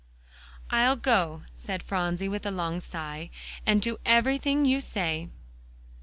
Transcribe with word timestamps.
"I'll 0.71 0.95
go," 0.95 1.43
said 1.55 1.83
Phronsie 1.83 2.27
with 2.27 2.43
a 2.47 2.49
long 2.49 2.79
sigh, 2.81 3.29
"and 3.67 3.83
do 3.83 3.99
every 4.03 4.39
thing 4.39 4.65
you 4.65 4.79
say." 4.81 5.29